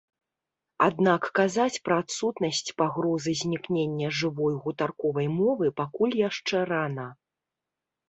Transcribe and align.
Аднак 0.85 1.27
казаць 1.39 1.81
пра 1.89 1.95
адсутнасць 2.05 2.73
пагрозы 2.83 3.31
знікнення 3.43 4.07
жывой 4.23 4.53
гутарковай 4.67 5.27
мовы 5.39 5.65
пакуль 5.85 6.21
яшчэ 6.29 6.69
рана. 6.75 7.11